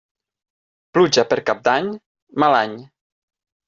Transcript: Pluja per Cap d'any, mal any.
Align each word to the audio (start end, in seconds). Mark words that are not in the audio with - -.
Pluja 0.95 1.27
per 1.35 1.39
Cap 1.51 1.63
d'any, 1.69 1.93
mal 2.47 2.61
any. 2.65 2.79